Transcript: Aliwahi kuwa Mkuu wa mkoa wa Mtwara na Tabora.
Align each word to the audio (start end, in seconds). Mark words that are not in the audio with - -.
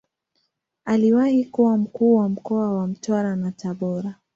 Aliwahi 0.85 1.45
kuwa 1.45 1.77
Mkuu 1.77 2.15
wa 2.15 2.29
mkoa 2.29 2.73
wa 2.73 2.87
Mtwara 2.87 3.35
na 3.35 3.51
Tabora. 3.51 4.15